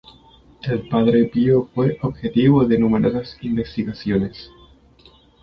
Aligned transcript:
El 0.63 0.87
padre 0.89 1.25
Pío 1.25 1.69
fue 1.75 1.99
objeto 2.01 2.65
de 2.65 2.79
numerosas 2.79 3.37
investigaciones. 3.41 4.49